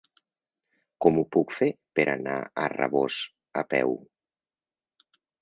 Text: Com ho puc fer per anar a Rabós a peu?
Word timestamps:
Com 1.05 1.19
ho 1.21 1.23
puc 1.37 1.53
fer 1.57 1.67
per 1.99 2.05
anar 2.15 2.39
a 2.39 2.65
Rabós 2.75 3.19
a 3.63 3.67
peu? 3.77 3.95